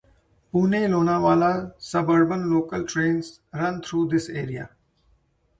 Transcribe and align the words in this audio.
Pune- 0.53 0.79
Lonavla 0.91 1.75
suburban 1.77 2.49
local 2.51 2.83
trains 2.85 3.39
run 3.53 3.83
through 3.83 4.07
this 4.07 4.29
area. 4.29 4.71